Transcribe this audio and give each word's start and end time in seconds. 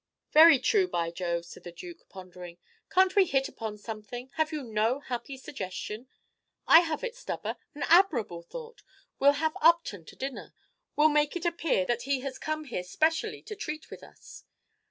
"Very 0.31 0.57
true, 0.57 0.87
by 0.87 1.11
Jove!" 1.11 1.45
said 1.45 1.61
the 1.63 1.71
Duke, 1.71 2.09
pondering. 2.09 2.57
"Can't 2.89 3.15
we 3.15 3.25
hit 3.27 3.47
upon 3.47 3.77
something, 3.77 4.31
have 4.33 4.51
you 4.51 4.63
no 4.63 4.99
happy 4.99 5.37
suggestion? 5.37 6.07
I 6.65 6.79
have 6.79 7.03
it, 7.03 7.15
Stubber, 7.15 7.55
an 7.75 7.83
admirable 7.83 8.41
thought. 8.41 8.81
We 9.19 9.27
'll 9.27 9.33
have 9.33 9.55
Upton 9.61 10.03
to 10.05 10.15
dinner. 10.15 10.55
We 10.95 11.05
'll 11.05 11.09
make 11.09 11.35
it 11.35 11.45
appear 11.45 11.85
that 11.85 12.01
he 12.01 12.21
has 12.21 12.39
come 12.39 12.63
here 12.63 12.83
specially 12.83 13.43
to 13.43 13.55
treat 13.55 13.91
with 13.91 14.01
us. 14.01 14.43